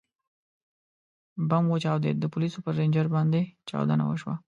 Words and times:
ـ 0.01 0.03
بم 1.49 1.63
وچاودېد، 1.69 2.15
د 2.19 2.25
پولیسو 2.33 2.59
پر 2.65 2.73
رینجر 2.79 3.07
باندې 3.15 3.41
چاودنه 3.69 4.03
وشوه. 4.07 4.35